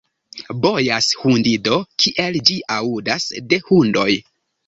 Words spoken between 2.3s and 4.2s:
ĝi aŭdas de hundoj.